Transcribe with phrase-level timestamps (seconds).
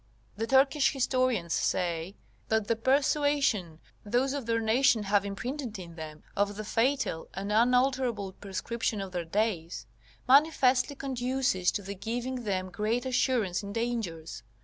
[0.35, 2.15] The Turkish historians say,
[2.47, 7.51] that the persuasion those of their nation have imprinted in them of the fatal and
[7.51, 9.85] unalterable prescription of their days,
[10.27, 14.41] manifestly conduces to the giving them great assurance in dangers.